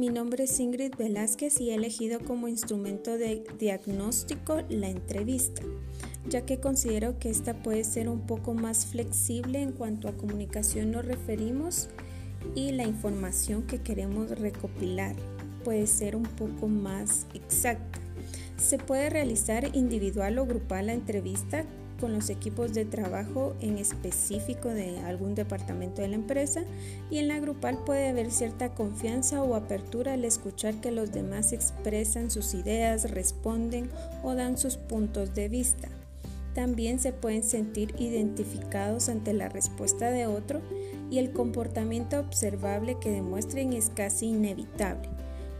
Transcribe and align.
mi 0.00 0.08
nombre 0.08 0.44
es 0.44 0.58
Ingrid 0.58 0.94
Velázquez 0.96 1.60
y 1.60 1.68
he 1.68 1.74
elegido 1.74 2.20
como 2.20 2.48
instrumento 2.48 3.18
de 3.18 3.44
diagnóstico 3.58 4.62
la 4.70 4.88
entrevista, 4.88 5.60
ya 6.26 6.46
que 6.46 6.58
considero 6.58 7.18
que 7.18 7.28
esta 7.28 7.62
puede 7.62 7.84
ser 7.84 8.08
un 8.08 8.22
poco 8.22 8.54
más 8.54 8.86
flexible 8.86 9.60
en 9.60 9.72
cuanto 9.72 10.08
a 10.08 10.16
comunicación 10.16 10.90
nos 10.90 11.04
referimos 11.04 11.90
y 12.54 12.72
la 12.72 12.84
información 12.84 13.64
que 13.64 13.82
queremos 13.82 14.30
recopilar 14.30 15.14
puede 15.64 15.86
ser 15.86 16.16
un 16.16 16.22
poco 16.22 16.66
más 16.66 17.26
exacta. 17.34 17.98
Se 18.56 18.78
puede 18.78 19.10
realizar 19.10 19.76
individual 19.76 20.38
o 20.38 20.46
grupal 20.46 20.86
la 20.86 20.94
entrevista 20.94 21.66
con 22.00 22.12
los 22.12 22.30
equipos 22.30 22.72
de 22.72 22.84
trabajo 22.84 23.54
en 23.60 23.78
específico 23.78 24.68
de 24.68 24.98
algún 25.00 25.34
departamento 25.34 26.02
de 26.02 26.08
la 26.08 26.16
empresa 26.16 26.62
y 27.10 27.18
en 27.18 27.28
la 27.28 27.38
grupal 27.38 27.78
puede 27.84 28.08
haber 28.08 28.30
cierta 28.30 28.74
confianza 28.74 29.42
o 29.42 29.54
apertura 29.54 30.14
al 30.14 30.24
escuchar 30.24 30.80
que 30.80 30.90
los 30.90 31.12
demás 31.12 31.52
expresan 31.52 32.30
sus 32.30 32.54
ideas, 32.54 33.10
responden 33.10 33.90
o 34.22 34.34
dan 34.34 34.58
sus 34.58 34.76
puntos 34.76 35.34
de 35.34 35.48
vista. 35.48 35.88
También 36.54 36.98
se 36.98 37.12
pueden 37.12 37.44
sentir 37.44 37.94
identificados 37.98 39.08
ante 39.08 39.32
la 39.32 39.48
respuesta 39.48 40.10
de 40.10 40.26
otro 40.26 40.60
y 41.10 41.18
el 41.18 41.32
comportamiento 41.32 42.18
observable 42.18 42.96
que 43.00 43.10
demuestren 43.10 43.72
es 43.72 43.90
casi 43.90 44.26
inevitable. 44.26 45.08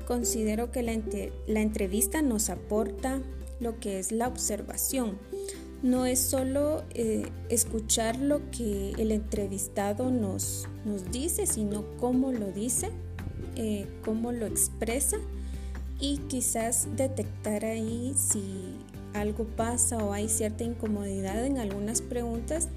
Considero 0.07 0.73
que 0.73 0.83
la, 0.83 0.99
la 1.47 1.61
entrevista 1.61 2.23
nos 2.23 2.51
aporta 2.51 3.21
lo 3.61 3.79
que 3.79 3.99
es 3.99 4.11
la 4.11 4.27
observación, 4.27 5.19
no 5.83 6.07
es 6.07 6.19
solo 6.19 6.85
eh, 6.95 7.27
escuchar 7.49 8.19
lo 8.19 8.51
que 8.51 8.91
el 8.99 9.13
entrevistado 9.13 10.11
nos, 10.11 10.69
nos 10.85 11.11
dice, 11.11 11.47
sino 11.47 11.85
cómo 11.99 12.33
lo 12.33 12.53
dice, 12.53 12.91
eh, 13.57 13.87
cómo 14.05 14.33
lo 14.33 14.47
expresa 14.47 15.17
y 15.99 16.19
quizás 16.29 16.89
detectar 16.97 17.65
ahí 17.65 18.15
si 18.17 18.75
algo 19.15 19.45
pasa 19.45 19.99
o 19.99 20.13
hay 20.13 20.29
cierta 20.29 20.65
incomodidad 20.65 21.45
en 21.45 21.59
algunas 21.59 22.01
preguntas 22.01 22.69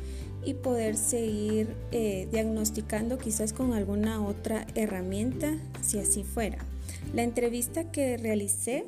y 0.46 0.56
poder 0.56 0.96
seguir 0.96 1.76
eh, 1.92 2.28
diagnosticando 2.32 3.18
quizás 3.18 3.54
con 3.54 3.74
alguna 3.74 4.26
otra 4.26 4.66
herramienta 4.76 5.58
si 5.82 6.00
así 6.00 6.24
fuera. 6.24 6.58
La 7.14 7.24
entrevista 7.24 7.92
que 7.92 8.18
realicé 8.18 8.86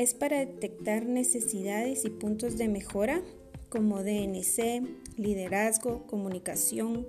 es 0.00 0.14
para 0.14 0.38
detectar 0.38 1.04
necesidades 1.04 2.06
y 2.06 2.08
puntos 2.08 2.56
de 2.56 2.68
mejora 2.68 3.20
como 3.68 4.02
DNC, 4.02 4.82
liderazgo, 5.18 6.06
comunicación, 6.06 7.06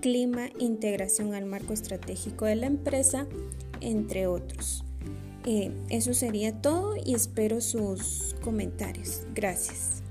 clima, 0.00 0.48
integración 0.58 1.34
al 1.34 1.44
marco 1.44 1.74
estratégico 1.74 2.46
de 2.46 2.56
la 2.56 2.68
empresa, 2.68 3.26
entre 3.82 4.26
otros. 4.28 4.82
Eh, 5.44 5.72
eso 5.90 6.14
sería 6.14 6.62
todo 6.62 6.94
y 6.96 7.14
espero 7.14 7.60
sus 7.60 8.34
comentarios. 8.40 9.26
Gracias. 9.34 10.02